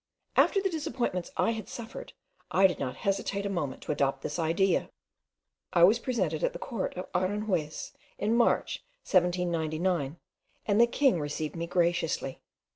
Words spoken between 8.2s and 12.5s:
March 1799 and the king received me graciously.